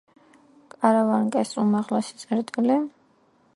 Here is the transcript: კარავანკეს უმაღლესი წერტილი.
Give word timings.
კარავანკეს 0.75 1.53
უმაღლესი 1.65 2.19
წერტილი. 2.25 2.79